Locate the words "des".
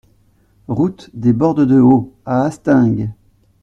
1.13-1.31